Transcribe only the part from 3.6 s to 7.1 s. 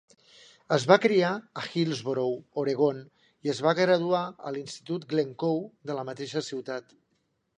va graduar a l'Institut Glencoe de la mateixa ciutat.